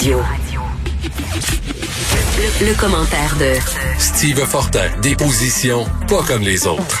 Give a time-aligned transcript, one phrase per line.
[0.00, 0.16] Radio.
[2.64, 3.52] Le, commentaire de
[3.98, 6.96] Steve Fortin, des positions pas comme les autres.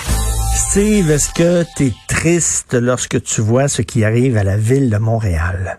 [0.52, 4.90] Steve, est-ce que tu es triste lorsque tu vois ce qui arrive à la ville
[4.90, 5.78] de Montréal?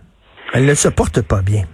[0.55, 1.65] Elle ne se porte pas bien.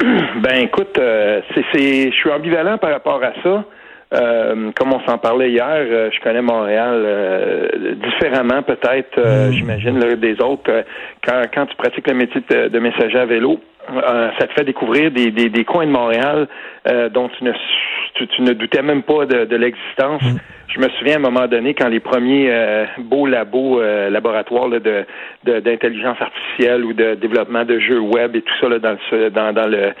[0.40, 3.66] Ben écoute, euh, c'est, je suis ambivalent par rapport à ça.
[4.14, 9.52] Euh, comme on s'en parlait hier, euh, je connais Montréal euh, différemment peut-être, mm.
[9.52, 10.84] j'imagine, des autres.
[11.26, 13.58] Quand, quand tu pratiques le métier de, messager à vélo,
[14.38, 16.48] ça te fait découvrir des, des, des coins de Montréal
[17.12, 17.52] dont tu ne,
[18.14, 20.22] tu, ne doutais même pas de, de l'existence.
[20.22, 20.36] Mm.
[20.68, 22.50] Je me souviens à un moment donné quand les premiers
[22.98, 23.80] beaux labos,
[24.10, 25.06] laboratoires de,
[25.44, 29.52] d'intelligence artificielle ou de développement de jeux web et tout ça là, dans, le, dans,
[29.52, 29.92] dans le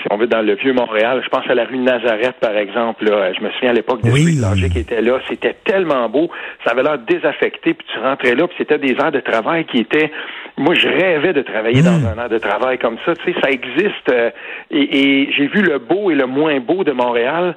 [0.00, 3.04] si on veut dans le vieux Montréal, je pense à la rue Nazareth par exemple.
[3.04, 4.38] Là, je me souviens à l'époque de oui.
[4.70, 6.30] qui était là, c'était tellement beau,
[6.64, 9.78] ça avait l'air désaffecté, puis tu rentrais là, puis c'était des heures de travail qui
[9.78, 10.10] étaient.
[10.56, 12.14] Moi, je rêvais de travailler dans hmm.
[12.16, 13.14] un heure de travail comme ça.
[13.16, 14.08] Tu sais, ça existe.
[14.10, 14.30] Euh,
[14.70, 17.56] et, j'ai vu le beau et le moins beau de Montréal.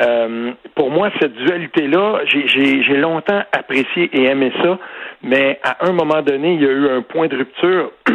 [0.00, 4.78] Euh, pour moi, cette dualité-là, j'ai longtemps apprécié et aimé ça,
[5.22, 7.92] mais à un moment donné, il y a eu un point de rupture.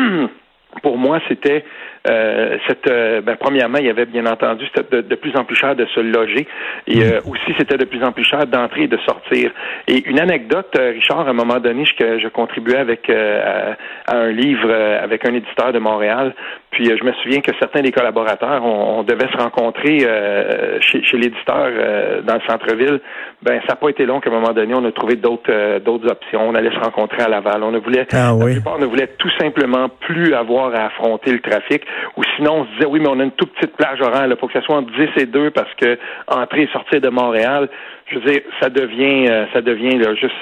[0.81, 1.63] pour moi, c'était
[2.09, 5.55] euh, cette, euh, ben, premièrement, il y avait bien entendu c'était de, plus en plus
[5.55, 6.47] cher de se loger
[6.87, 7.29] et euh, mm.
[7.29, 9.51] aussi c'était de plus en plus cher d'entrer et de sortir.
[9.87, 14.71] Et une anecdote, Richard, à un moment donné, je, je contribuais avec à, un livre
[14.71, 16.33] avec un éditeur de Montréal.
[16.73, 19.99] Puis je me souviens que certains des collaborateurs, on, devait se rencontrer
[20.81, 21.69] chez, chez l'éditeur
[22.23, 22.99] dans le centre-ville.
[23.41, 26.09] Ben ça n'a pas été long qu'à un moment donné, on a trouvé d'autres d'autres
[26.09, 26.49] options.
[26.49, 27.63] On allait se rencontrer à Laval.
[27.63, 28.57] On ne voulait, ah, oui.
[28.65, 31.83] on ne voulait tout simplement plus avoir à affronter le trafic.
[32.17, 34.25] Ou sinon, on se disait, oui, mais on a une toute petite plage horaire.
[34.27, 37.09] Il faut que ce soit entre 10 et 2 parce que entrer et sortir de
[37.09, 37.69] Montréal,
[38.07, 40.33] je veux dire, ça devient, euh, ça devient là, juste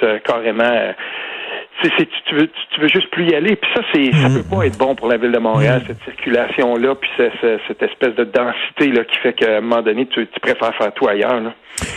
[1.80, 3.56] tu, veux, tu veux juste plus y aller.
[3.56, 4.42] Puis ça, c'est, ça mm-hmm.
[4.42, 5.86] peut pas être bon pour la ville de Montréal, mm-hmm.
[5.86, 10.26] cette circulation-là, puis cette, espèce de densité là qui fait qu'à un moment donné, tu,
[10.40, 11.40] préfères faire tout ailleurs.
[11.40, 11.54] Là.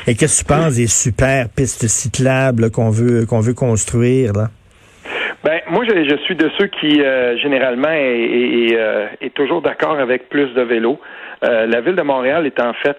[0.07, 4.47] Et qu'est-ce que tu penses des super pistes cyclables qu'on veut qu'on veut construire là?
[5.45, 9.61] Ben, moi, je, je, suis de ceux qui, euh, généralement, est, est, euh, est toujours
[9.61, 10.99] d'accord avec plus de vélos.
[11.43, 12.97] Euh, la ville de Montréal est en fait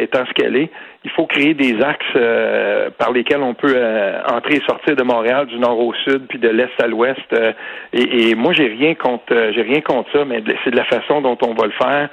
[0.00, 0.70] étant ce qu'elle est,
[1.04, 5.02] il faut créer des axes euh, par lesquels on peut euh, entrer et sortir de
[5.02, 7.20] Montréal du nord au sud puis de l'est à l'ouest.
[7.32, 7.52] Euh,
[7.92, 11.20] et, et, moi, j'ai rien contre, j'ai rien contre ça, mais c'est de la façon
[11.20, 12.08] dont on va le faire.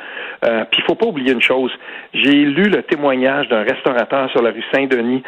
[0.72, 1.72] puis il faut pas oublier une chose.
[2.14, 5.24] J'ai lu le témoignage d'un restaurateur sur la rue Saint-Denis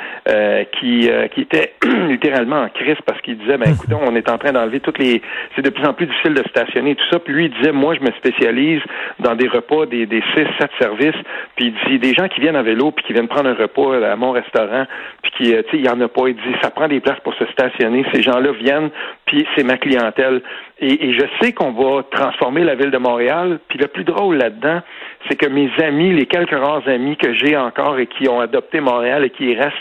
[0.79, 1.73] qui qui était
[2.07, 3.75] littéralement en crise parce qu'il disait, ben mhm.
[3.75, 5.21] écoute, on est en train d'enlever toutes les,
[5.55, 7.19] c'est de plus en plus difficile de stationner tout ça.
[7.19, 8.81] Puis lui, il disait, moi, je me spécialise
[9.19, 11.21] dans des repas, des des six, sept services.
[11.55, 14.15] Puis il dit, des gens qui viennent à vélo puis qui viennent prendre repas à
[14.15, 14.85] mon restaurant,
[15.21, 16.27] puis qui, euh, tu sais, il y en a pas.
[16.27, 18.05] Il dit, ça prend des places pour se stationner.
[18.13, 18.89] Ces gens-là viennent,
[19.25, 20.41] puis c'est ma clientèle.
[20.79, 23.59] Et, je sais qu'on va transformer la ville de Montréal.
[23.67, 24.81] Puis le plus drôle là-dedans,
[25.29, 28.79] c'est que mes amis, les quelques rares amis que j'ai encore et qui ont adopté
[28.79, 29.75] Montréal et qui restent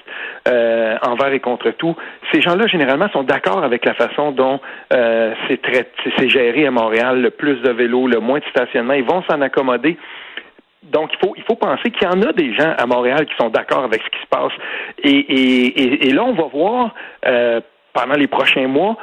[0.48, 1.96] euh, envers et contre tout,
[2.32, 4.60] ces gens-là généralement sont d'accord avec la façon dont
[4.92, 8.92] euh, c'est géré à Montréal, le plus de vélos, le moins de stationnement.
[8.92, 9.96] Ils vont s'en accommoder.
[10.82, 13.34] Donc, il faut, il faut penser qu'il y en a des gens à Montréal qui
[13.38, 14.52] sont d'accord avec ce qui se passe.
[15.02, 16.94] Et, et, et, là, on va voir
[17.26, 17.60] euh,
[17.92, 18.96] pendant les prochains mois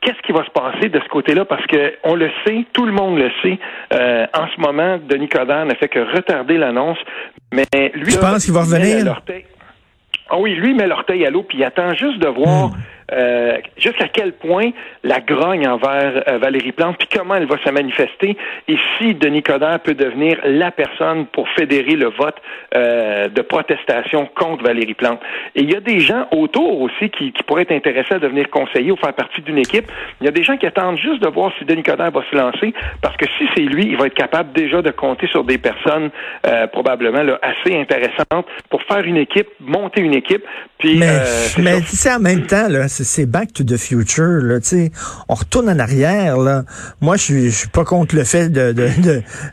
[0.00, 2.92] qu'est-ce qui va se passer de ce côté-là, parce que on le sait, tout le
[2.92, 3.58] monde le sait.
[3.92, 6.98] Euh, en ce moment, Denis Coderre n'a fait que retarder l'annonce,
[7.52, 8.10] mais lui...
[8.10, 9.20] Je pense qu'il va revenir?
[10.30, 12.68] Ah oui, lui met l'orteil à l'eau, puis il attend juste de voir...
[12.68, 12.76] Hmm.
[13.12, 14.70] Euh, jusqu'à quel point
[15.02, 18.36] la grogne envers euh, Valérie Plante, puis comment elle va se manifester,
[18.68, 22.36] et si Denis Coderre peut devenir la personne pour fédérer le vote
[22.74, 25.20] euh, de protestation contre Valérie Plante.
[25.54, 28.48] Et il y a des gens autour aussi qui, qui, pourraient être intéressés à devenir
[28.48, 29.90] conseillers ou faire partie d'une équipe.
[30.20, 32.36] Il y a des gens qui attendent juste de voir si Denis Coderre va se
[32.36, 32.72] lancer,
[33.02, 36.10] parce que si c'est lui, il va être capable déjà de compter sur des personnes
[36.72, 40.44] probablement là, assez intéressantes pour faire une équipe, monter une équipe.
[40.78, 41.20] Puis, mais,
[41.58, 44.40] mais sais, en même temps, là, c'est back to the future.
[44.42, 44.58] Là,
[45.28, 46.38] on retourne en arrière.
[46.38, 46.64] Là.
[47.00, 48.88] Moi, je suis, pas contre le fait de, de,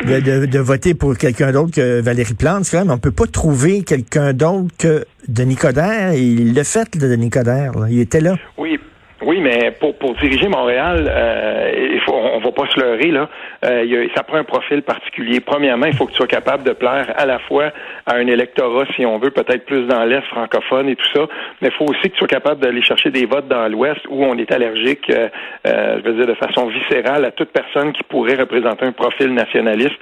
[0.06, 2.67] de, de, voter pour quelqu'un d'autre que Valérie Plante.
[2.70, 6.14] Quand même, on peut pas trouver quelqu'un d'autre que Denis Coderre.
[6.14, 7.73] Il l'a fait, de Denis Coderre.
[7.90, 8.35] Il était là.
[8.58, 8.77] Oui,
[9.41, 13.29] mais pour, pour diriger Montréal, euh, il faut, on va pas se leurrer là.
[13.66, 15.39] Euh, ça prend un profil particulier.
[15.39, 17.72] Premièrement, il faut que tu sois capable de plaire à la fois
[18.05, 21.28] à un électorat, si on veut, peut-être plus dans l'est francophone et tout ça,
[21.61, 24.23] mais il faut aussi que tu sois capable d'aller chercher des votes dans l'ouest où
[24.23, 25.28] on est allergique, euh,
[25.67, 29.33] euh, je veux dire de façon viscérale à toute personne qui pourrait représenter un profil
[29.33, 29.97] nationaliste.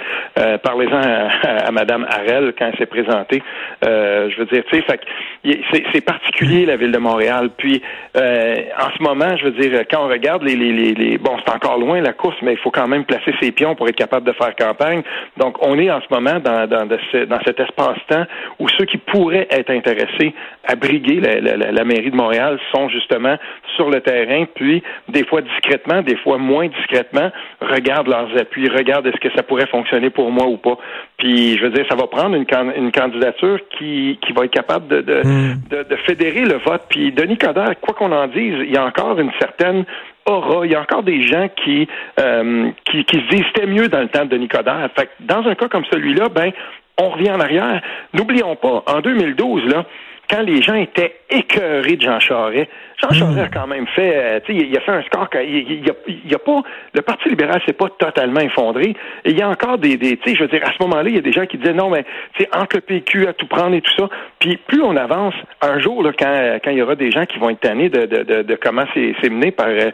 [0.63, 3.41] Parlez-en à, à, Madame Harel quand elle s'est présentée.
[3.81, 7.49] je veux dire, tu sais, c'est particulier la ville de Montréal.
[7.57, 7.81] Puis
[8.15, 11.77] en ce moment je veux dire, quand on regarde les, les, les, bon, c'est encore
[11.77, 14.33] loin la course, mais il faut quand même placer ses pions pour être capable de
[14.33, 15.01] faire campagne.
[15.37, 18.25] Donc, on est en ce moment dans, dans, dans cet espace-temps
[18.59, 20.33] où ceux qui pourraient être intéressés
[20.67, 23.37] à briguer la, la, la, mairie de Montréal sont justement
[23.75, 27.31] sur le terrain, puis des fois discrètement, des fois moins discrètement,
[27.61, 30.77] regardent leurs appuis, regardent est-ce que ça pourrait fonctionner pour moi ou pas.
[31.17, 32.45] Puis, je veux dire, ça va prendre une,
[32.75, 35.55] une candidature qui, qui va être capable de, de, hmm.
[35.69, 36.83] de, de fédérer le vote.
[36.89, 39.85] Puis, Denis Coderre, quoi qu'on en dise, il y a encore une certaine
[40.25, 40.65] aura.
[40.65, 41.87] Il y a encore des gens qui,
[42.19, 44.89] euh, qui, se mieux dans le temps de Denis Coderre.
[44.97, 46.51] Fait que dans un cas comme celui-là, ben,
[46.99, 47.81] on revient en arrière.
[48.13, 49.85] N'oublions pas, en 2012, là,
[50.29, 52.69] quand les gens étaient écœurés de Jean Charest,
[53.01, 53.13] Jean hmm.
[53.13, 55.93] Charest a quand même fait, euh, tu sais, il a fait un score, il, il,
[56.25, 56.61] il, a, pas,
[56.93, 58.95] le Parti libéral s'est pas totalement effondré.
[59.25, 61.15] il y a encore des, des tu sais, je veux dire, à ce moment-là, il
[61.15, 63.47] y a des gens qui disaient non, mais tu sais, entre le PQ à tout
[63.47, 64.09] prendre et tout ça.
[64.39, 67.39] Puis plus on avance, un jour, là, quand, quand il y aura des gens qui
[67.39, 69.91] vont être tannés de, de, de, de comment c'est mené par, euh,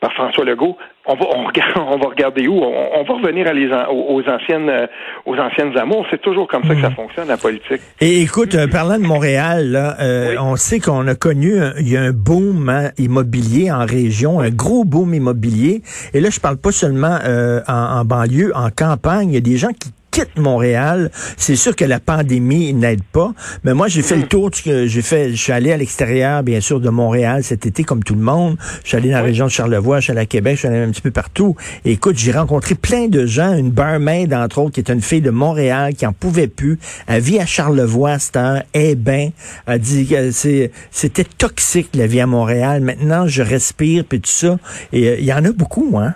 [0.00, 2.60] par François Legault, on va, on, regarde, on va regarder où?
[2.62, 4.86] On, va revenir à les, aux, anciennes, euh,
[5.26, 6.06] aux anciennes amours.
[6.10, 6.94] C'est toujours comme ça que ça hmm.
[6.94, 7.80] fonctionne, la politique.
[8.00, 9.96] Et écoute, parlant de Montréal, là,
[10.40, 14.50] on sait qu'on a connu, il y a un boom hein, immobilier en région, un
[14.50, 15.82] gros boom immobilier.
[16.12, 19.30] Et là, je parle pas seulement euh, en, en banlieue, en campagne.
[19.30, 21.10] Il y a des gens qui quitte Montréal.
[21.36, 23.32] C'est sûr que la pandémie n'aide pas,
[23.64, 25.32] mais moi j'ai fait le tour que j'ai fait.
[25.32, 28.56] Je suis allé à l'extérieur, bien sûr, de Montréal cet été comme tout le monde.
[28.84, 30.68] Je suis allé dans la région de Charlevoix, je suis allé à Québec, je suis
[30.68, 31.56] allé un petit peu partout.
[31.84, 35.20] Et écoute, j'ai rencontré plein de gens, une barmaid entre autres qui est une fille
[35.20, 36.78] de Montréal qui en pouvait plus.
[37.08, 39.30] Elle vit à Charlevoix à cette heure, est bien.
[39.66, 42.82] Elle dit que c'était toxique la vie à Montréal.
[42.82, 44.58] Maintenant, je respire puis tout ça.
[44.92, 46.14] Et euh, il y en a beaucoup, hein.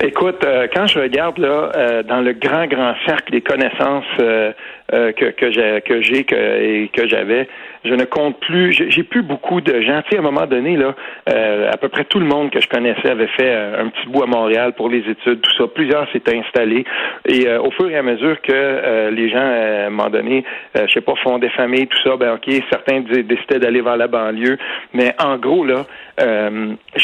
[0.00, 4.52] Écoute, euh, quand je regarde là euh, dans le grand grand cercle des connaissances euh,
[4.90, 6.20] que que j'ai que j'ai
[6.82, 7.48] et que j'avais,
[7.84, 8.72] je ne compte plus.
[8.72, 10.02] J'ai plus beaucoup de gens.
[10.02, 10.94] Tu sais, à un moment donné là,
[11.26, 14.26] à peu près tout le monde que je connaissais avait fait un petit bout à
[14.26, 15.64] Montréal pour les études, tout ça.
[15.74, 16.84] Plusieurs s'étaient installés
[17.26, 20.44] et au fur et à mesure que les gens, à un moment donné,
[20.74, 24.08] je sais pas, font des familles, tout ça, ben ok, certains décidaient d'aller vers la
[24.08, 24.58] banlieue,
[24.94, 25.84] mais en gros là,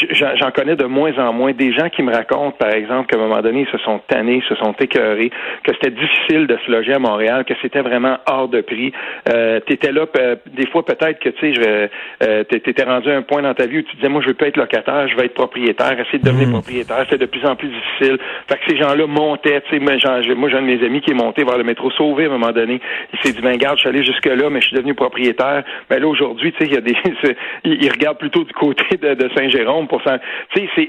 [0.01, 3.27] j'en connais de moins en moins des gens qui me racontent, par exemple, qu'à un
[3.27, 5.29] moment donné, ils se sont tannés, se sont écœurés,
[5.63, 8.91] que c'était difficile de se loger à Montréal, que c'était vraiment hors de prix.
[9.29, 10.05] Euh, tu étais là,
[10.47, 11.89] des fois peut-être que tu sais,
[12.23, 14.27] euh, tu étais rendu à un point dans ta vie où tu disais, moi, je
[14.27, 16.51] veux pas être locataire, je veux être propriétaire, essayer de devenir mmh.
[16.51, 17.05] propriétaire.
[17.09, 18.17] C'est de plus en plus difficile.
[18.47, 21.15] Fait que ces gens-là montaient, tu sais, moi, j'ai un de mes amis qui est
[21.15, 22.79] monté vers le métro Sauvé à un moment donné.
[23.13, 25.63] Il s'est dit, ben, garde, je suis allé jusque-là, mais je suis devenu propriétaire.
[25.89, 26.95] Mais là, aujourd'hui, tu sais, il y a des,
[27.63, 30.19] il, regarde plutôt du côté de, Saint-Jérôme pour ça.
[30.53, 30.87] Tu sais,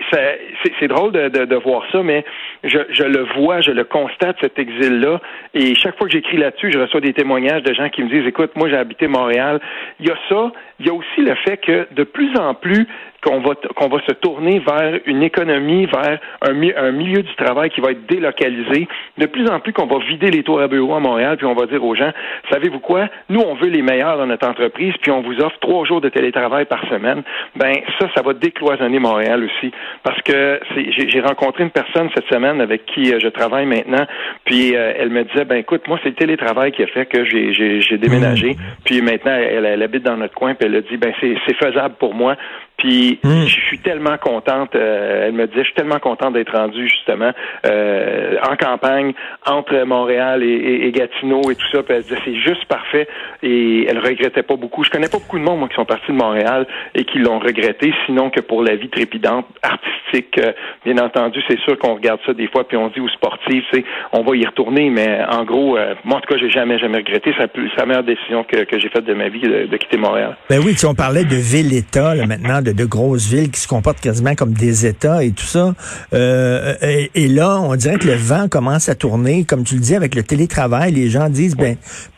[0.79, 2.25] c'est drôle de, de, de voir ça, mais
[2.65, 5.21] je, je, le vois, je le constate, cet exil-là.
[5.55, 8.26] Et chaque fois que j'écris là-dessus, je reçois des témoignages de gens qui me disent,
[8.26, 9.61] écoute, moi j'ai habité Montréal.
[10.00, 10.52] Il y a ça.
[10.78, 12.87] Il y a aussi le fait que de plus en plus,
[13.26, 17.70] qu'on va, qu'on va se tourner vers une économie, vers un, un, milieu du travail
[17.70, 18.87] qui va être délocalisé.
[19.19, 21.55] De plus en plus qu'on va vider les tours à bureau à Montréal, puis on
[21.55, 22.12] va dire aux gens,
[22.52, 25.84] savez-vous quoi, nous, on veut les meilleurs dans notre entreprise, puis on vous offre trois
[25.84, 27.23] jours de télétravail par semaine.
[27.56, 29.73] Ben ça, ça va décloisonner Montréal aussi.
[30.05, 34.06] Parce que j'ai rencontré une personne cette semaine avec qui euh, je travaille maintenant,
[34.44, 37.25] puis euh, elle me disait, ben écoute, moi, c'est le télétravail qui a fait que
[37.25, 38.58] j'ai déménagé, mmh.
[38.84, 41.96] puis maintenant, elle, elle, habite dans notre coin, puis elle a dit, ben c'est faisable
[41.99, 42.37] pour moi
[42.76, 43.46] puis hmm.
[43.46, 47.32] je suis tellement contente, euh, elle me disait, je suis tellement contente d'être rendue justement
[47.67, 49.14] euh, en campagne
[49.46, 51.82] entre Montréal et, Gatineau et tout ça.
[51.82, 53.09] Puis elle disait, c'est juste parfait.
[53.42, 54.85] Et elle regrettait pas beaucoup.
[54.85, 57.38] Je connais pas beaucoup de monde moi qui sont partis de Montréal et qui l'ont
[57.38, 60.38] regretté, sinon que pour la vie trépidante artistique.
[60.38, 60.52] Euh,
[60.85, 63.85] bien entendu, c'est sûr qu'on regarde ça des fois puis on dit ou sportif, c'est
[64.12, 64.90] on va y retourner.
[64.90, 67.33] Mais en gros, moi en tout cas, j'ai jamais jamais regretté.
[67.37, 70.37] C'est la meilleure décision que, que j'ai faite de ma vie de, quitter Montréal.
[70.50, 74.35] Ben oui, si on parlait de ville-État maintenant de, grosses villes qui se comportent quasiment
[74.35, 75.75] comme des États et tout ça.
[76.12, 76.75] Euh,
[77.14, 79.44] et, là, on dirait que le vent commence à tourner.
[79.44, 81.76] Comme tu le dis, avec le télétravail, les gens disent, ben,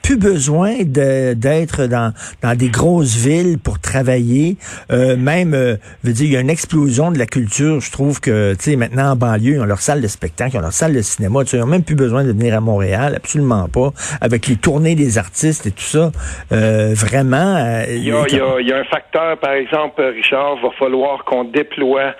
[0.08, 4.56] plus besoin d'être dans, dans des grosses villes pour travailler.
[4.90, 7.80] Euh, même, euh, veut dire, il y a une explosion de la culture.
[7.80, 10.58] Je trouve que, tu sais, maintenant en banlieue, ils ont leur salle de spectacle, ils
[10.60, 11.44] ont leur salle de cinéma.
[11.44, 13.90] Tu sais, ils n'ont même plus besoin de venir à Montréal, absolument pas.
[14.22, 16.10] Avec les tournées des artistes et tout ça,
[16.52, 17.56] euh, vraiment.
[17.58, 20.38] Euh, il, y a, il, y a, il y a un facteur, par exemple, Richard
[20.62, 22.14] va falloir qu'on déploie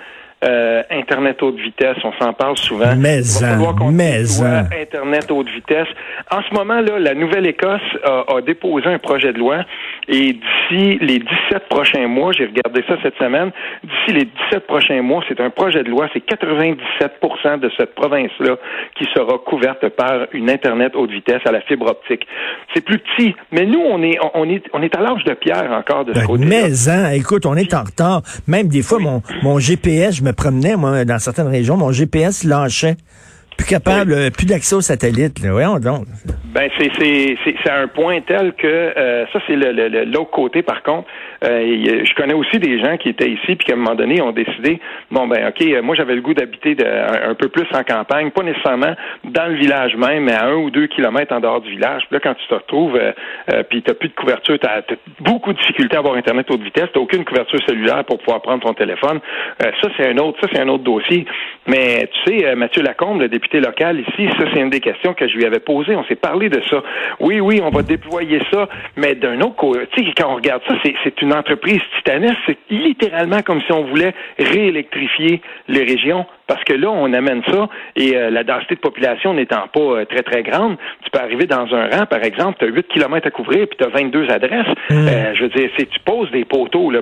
[0.45, 2.95] euh, Internet haute vitesse, on s'en parle souvent.
[2.97, 5.89] Mais, Il va falloir qu'on déploie Internet haute vitesse.
[6.31, 9.65] En ce moment, là, la Nouvelle-Écosse a, déposé un projet de loi
[10.09, 13.51] Et d'ici les 17 prochains mois, j'ai regardé ça cette semaine,
[13.85, 18.57] d'ici les 17 prochains mois, c'est un projet de loi, c'est 97% de cette province-là
[18.97, 22.27] qui sera couverte par une Internet haute vitesse à la fibre optique.
[22.75, 25.71] C'est plus petit, mais nous, on est, on est, on est à l'âge de pierre
[25.73, 28.23] encore de ce ben, côté Mais, hein, écoute, on est en retard.
[28.47, 32.45] Même des fois, mon, mon GPS, je me promenais, moi, dans certaines régions, mon GPS
[32.45, 32.97] lâchait.
[33.59, 35.41] Plus capable, euh, plus d'accès au satellite.
[35.43, 35.51] Là.
[35.51, 36.07] Voyons donc.
[36.55, 36.91] Ben c'est
[37.45, 41.07] c'est à un point tel que euh, ça c'est le l'autre côté par contre.
[41.45, 44.33] Euh, je connais aussi des gens qui étaient ici puis qu'à un moment donné ont
[44.33, 48.43] décidé bon ben ok moi j'avais le goût d'habiter un, peu plus en campagne, pas
[48.43, 52.03] nécessairement dans le village même, mais à un ou deux kilomètres en dehors du village.
[52.09, 54.83] Puis là quand tu te retrouves euh, puis t'as plus de couverture, t'as as
[55.21, 58.65] beaucoup de difficultés à avoir internet haute vitesse, t'as aucune couverture cellulaire pour pouvoir prendre
[58.65, 59.21] ton téléphone.
[59.61, 61.27] ça c'est un autre ça c'est un autre dossier.
[61.67, 65.27] Mais tu sais Mathieu Lacombe le député local ici, ça c'est une des questions que
[65.29, 65.97] je lui avais posées.
[65.97, 66.83] On s'est parlé de ça.
[67.21, 71.23] Oui, oui, on va déployer ça, mais d'un autre côté, quand on regarde ça, c'est
[71.23, 72.39] une entreprise titanesque.
[72.47, 76.27] C'est littéralement comme si on voulait réélectrifier les régions.
[76.49, 80.05] Parce que là, on amène ça et euh, la densité de population n'étant pas euh,
[80.07, 83.27] très, très grande, tu peux arriver dans un rang, par exemple, tu as 8 km
[83.27, 84.67] à couvrir puis tu as 22 adresses.
[84.89, 84.95] Mmh.
[84.95, 87.01] Euh, je veux dire, c'est tu poses des poteaux là,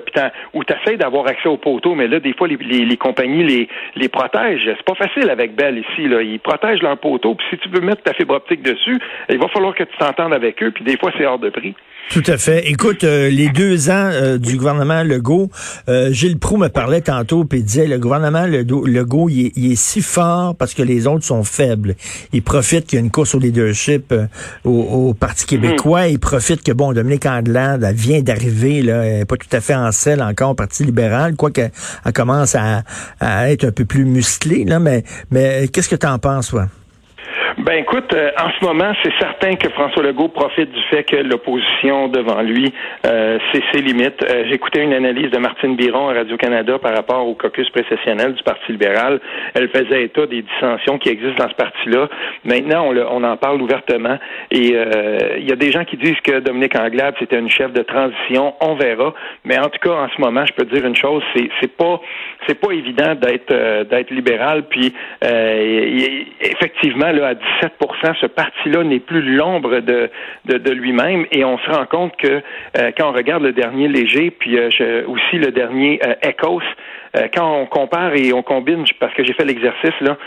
[0.53, 3.69] ou tu essaies d'avoir accès aux poteaux, mais là, des fois, les, les, compagnies les,
[3.95, 4.65] les protègent.
[4.65, 6.09] C'est pas facile avec Bell ici.
[6.09, 6.21] Là.
[6.21, 8.99] Ils protègent leurs poteaux, puis si tu veux mettre ta fibre optique dessus,
[9.29, 11.73] il va falloir que tu t'entendes avec eux, puis des fois, c'est hors de prix.
[12.09, 12.69] Tout à fait.
[12.69, 15.51] Écoute, euh, les deux ans euh, du gouvernement Legault,
[15.89, 19.75] euh, Gilles Proux me parlait tantôt puis disait le gouvernement Legault, il est, il est,
[19.75, 21.95] si fort parce que les autres sont faibles.
[22.31, 24.13] Il profite qu'il y a une course au leadership
[24.63, 26.07] au, au, Parti québécois.
[26.07, 29.59] Il profite que bon, Dominique Andelade elle vient d'arriver là, elle est pas tout à
[29.59, 31.71] fait en selle encore au Parti libéral, quoi qu'elle
[32.13, 32.83] commence à,
[33.19, 34.79] à, être un peu plus musclée là.
[34.79, 36.67] Mais mais qu'est-ce que tu en penses, toi?
[37.67, 41.17] Ben écoute, euh, en ce moment, c'est certain que François Legault profite du fait que
[41.17, 42.73] l'opposition devant lui,
[43.05, 44.23] euh, c'est ses limites.
[44.23, 48.43] Euh, J'écoutais une analyse de Martine Biron à Radio-Canada par rapport au caucus précessionnel du
[48.43, 49.19] Parti libéral.
[49.53, 52.07] Elle faisait état des dissensions qui existent dans ce parti-là.
[52.45, 54.17] Maintenant, on, on, en parle ouvertement.
[54.49, 57.73] Et euh, il y a des gens qui disent que Dominique Anglade, c'était une chef
[57.73, 58.53] de transition.
[58.61, 59.13] On verra.
[59.43, 61.99] Mais en tout cas, en ce moment, je peux dire une chose, c'est, pas
[62.47, 64.63] c'est pas évident d'être d'être libéral.
[64.69, 64.93] Puis
[66.39, 67.73] effectivement, là, à 17
[68.21, 71.25] ce parti-là n'est plus l'ombre de, lui-même.
[71.31, 75.03] Et on se rend compte que euh, quand on regarde le dernier léger, puis euh,
[75.07, 76.61] aussi le dernier ECOS, euh,
[77.33, 80.17] quand on compare et on combine, parce que j'ai fait l'exercice là,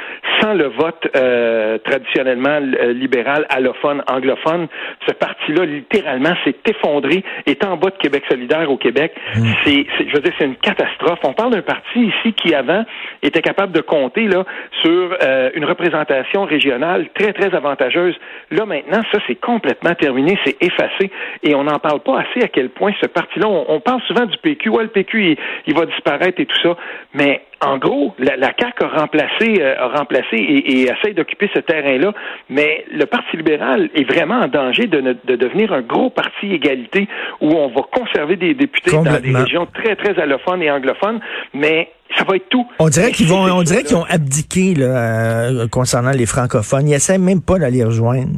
[0.41, 4.69] sans le vote euh, traditionnellement euh, libéral, allophone, anglophone,
[5.07, 9.13] ce parti-là littéralement s'est effondré, est en bas de Québec solidaire au Québec.
[9.35, 9.41] Mmh.
[9.65, 11.19] C'est, je veux dire, c'est une catastrophe.
[11.25, 12.85] On parle d'un parti ici qui avant
[13.23, 14.45] était capable de compter là
[14.83, 15.17] sur
[15.55, 18.15] une représentation régionale très très avantageuse.
[18.51, 21.11] Là maintenant, ça c'est complètement terminé, c'est effacé
[21.43, 23.47] et on n'en parle pas assez à quel point ce parti-là.
[23.49, 26.77] On, parle souvent du PQ, ouais, le PQ il va disparaître et tout ça.
[27.15, 31.51] Mais en gros, la, la CAQ a remplacé, euh, a remplacé et, et essaie d'occuper
[31.55, 32.13] ce terrain-là.
[32.49, 37.09] Mais le Parti libéral est vraiment en danger de, de devenir un gros parti égalité
[37.41, 41.21] où on va conserver des députés dans des régions très, très allophones et anglophones.
[41.55, 42.67] Mais ça va être tout.
[42.79, 46.89] On dirait qu'ils vont, on dirait qu'ils ont abdiqué là, euh, concernant les francophones.
[46.89, 48.31] Ils essaient même pas d'aller rejoindre.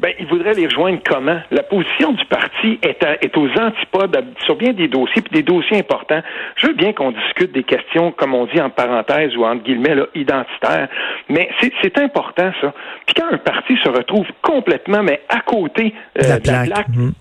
[0.00, 1.40] Ben, il voudrait les rejoindre comment?
[1.50, 5.78] La position du parti est, est aux antipodes sur bien des dossiers, puis des dossiers
[5.78, 6.22] importants.
[6.56, 9.94] Je veux bien qu'on discute des questions, comme on dit en parenthèse ou entre guillemets,
[9.94, 10.88] là, identitaires,
[11.28, 11.50] mais
[11.82, 12.72] c'est important, ça.
[13.06, 17.12] Puis quand un parti se retrouve complètement, mais à côté euh, de la plaque, mhm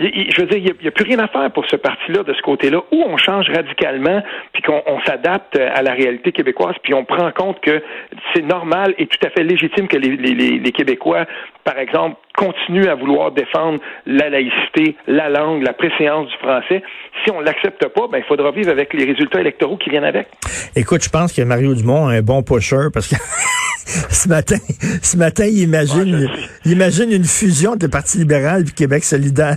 [0.00, 2.42] je veux dire, il n'y a, plus rien à faire pour ce parti-là de ce
[2.42, 7.26] côté-là, où on change radicalement, puis qu'on s'adapte à la réalité québécoise, puis on prend
[7.26, 7.82] en compte que
[8.32, 11.26] c'est normal et tout à fait légitime que les, les, les Québécois,
[11.64, 16.82] par exemple, continuent à vouloir défendre la laïcité, la langue, la préséance du français.
[17.24, 20.28] Si on l'accepte pas, ben il faudra vivre avec les résultats électoraux qui viennent avec.
[20.76, 23.16] Écoute, je pense que Mario Dumont a un bon pusher parce que
[23.86, 24.56] ce matin,
[25.02, 26.30] ce matin, il imagine,
[26.64, 29.56] il imagine une fusion de Parti libéral et Québec solidaire.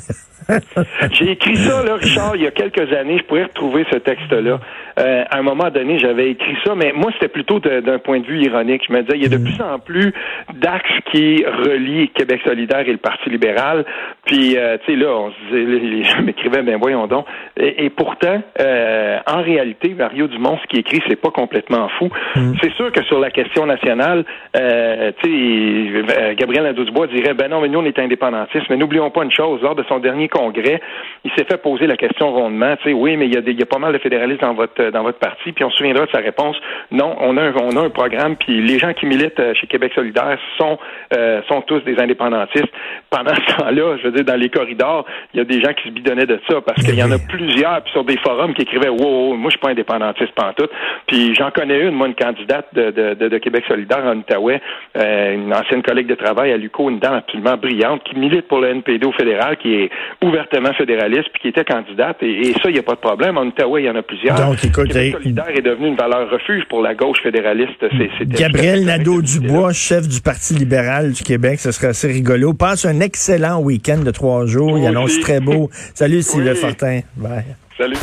[1.12, 3.20] J'ai écrit ça, là, Richard, il y a quelques années.
[3.20, 4.60] Je pourrais retrouver ce texte-là.
[5.00, 8.26] Euh, à un moment donné, j'avais écrit ça, mais moi, c'était plutôt d'un point de
[8.26, 8.84] vue ironique.
[8.88, 9.44] Je me disais, il y a de mm.
[9.44, 10.14] plus en plus
[10.54, 13.86] d'axes qui relient Québec solidaire et le Parti libéral.
[14.26, 17.26] Puis, euh, tu sais, là, on se disait, les gens m'écrivaient, ben voyons donc.
[17.58, 22.10] Et, pourtant, euh, en réalité, Mario Dumont, ce qui écrit, c'est pas complètement fou.
[22.36, 22.54] Mm.
[22.62, 27.62] C'est sûr que sur la question nationale, euh, tu sais, Gabriel Nadeau-Dubois dirait, ben non,
[27.62, 28.70] mais nous, on est indépendantistes.
[28.70, 30.82] Mais n'oublions pas une chose, lors de son dernier congrès,
[31.24, 33.60] il s'est fait poser la question rondement, tu sais, oui, mais il y, a il
[33.60, 35.78] y a pas mal de fédéralistes dans votre votre dans votre parti, puis on se
[35.78, 36.56] souviendra de sa réponse.
[36.92, 39.68] Non, on a un, on a un programme, puis les gens qui militent euh, chez
[39.68, 40.78] Québec solidaire sont
[41.14, 42.72] euh, sont tous des indépendantistes.
[43.10, 45.90] Pendant ce temps-là, je veux dire, dans les corridors, il y a des gens qui
[45.90, 48.64] se bidonnaient de ça parce qu'il y en a plusieurs puis sur des forums qui
[48.64, 50.68] écrivaient wow, moi je suis pas indépendantiste tout.
[51.08, 54.62] Puis j'en connais une, moi, une candidate de, de, de, Québec solidaire en Outaouais,
[54.98, 58.60] euh, une ancienne collègue de travail à l'UCO, une dame absolument brillante qui milite pour
[58.60, 59.90] le NPD au fédéral, qui est
[60.24, 62.18] ouvertement fédéraliste, puis qui était candidate.
[62.22, 63.38] Et, ça, il n'y a pas de problème.
[63.38, 64.36] En Outaouais, il y en a plusieurs.
[64.36, 67.86] Donc, écoute, Québec solidaire est devenu une valeur refuge pour la gauche fédéraliste.
[68.24, 72.54] Gabriel Nadeau-Dubois, chef du Parti libéral du Québec, ce serait assez rigolo.
[72.54, 74.78] Passe un excellent week-end de trois jours.
[74.78, 75.70] Il annonce très beau.
[75.94, 77.02] Salut, Sylvain Fortin.
[77.16, 77.44] Bye.
[77.78, 77.98] Salut.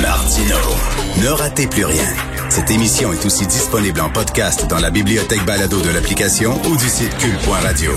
[0.00, 0.56] Martino,
[1.22, 2.08] ne ratez plus rien.
[2.48, 6.88] Cette émission est aussi disponible en podcast dans la bibliothèque balado de l'application ou du
[6.88, 7.90] site cul.radio.